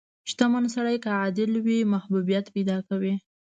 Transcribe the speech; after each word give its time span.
•شتمن 0.29 0.63
سړی 0.75 0.97
که 1.03 1.09
عادل 1.19 1.51
وي، 1.65 1.79
محبوبیت 1.93 2.45
پیدا 2.55 2.77
کوي. 2.87 3.13